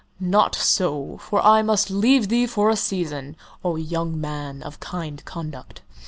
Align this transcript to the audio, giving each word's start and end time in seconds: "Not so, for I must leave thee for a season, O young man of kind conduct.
"Not 0.19 0.55
so, 0.55 1.19
for 1.21 1.45
I 1.45 1.61
must 1.61 1.91
leave 1.91 2.29
thee 2.29 2.47
for 2.47 2.71
a 2.71 2.75
season, 2.75 3.35
O 3.63 3.75
young 3.75 4.19
man 4.19 4.63
of 4.63 4.79
kind 4.79 5.23
conduct. 5.25 5.83